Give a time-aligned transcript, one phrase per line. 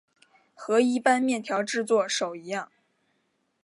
[0.55, 2.71] 和一般面条制作手一样。